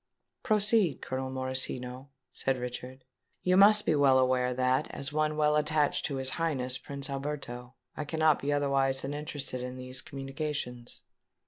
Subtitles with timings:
[0.41, 3.03] "Proceed, Colonel Morosino," said Richard.
[3.43, 7.75] "You must be well aware that, as one well attached to his Highness Prince Alberto,
[7.95, 11.03] I cannot be otherwise than interested in these communications."